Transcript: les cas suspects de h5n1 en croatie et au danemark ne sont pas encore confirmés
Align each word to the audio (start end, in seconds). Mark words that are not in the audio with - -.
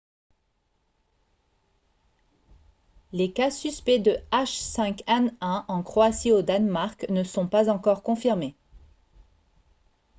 les 3.11 3.31
cas 3.31 3.51
suspects 3.51 3.99
de 3.99 4.17
h5n1 4.31 5.35
en 5.39 5.83
croatie 5.83 6.29
et 6.29 6.33
au 6.33 6.41
danemark 6.41 7.07
ne 7.09 7.23
sont 7.23 7.47
pas 7.47 7.69
encore 7.69 8.01
confirmés 8.01 8.55